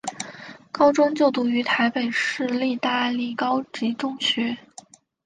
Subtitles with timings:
[0.71, 4.57] 高中就读于台北市立大理高级中学。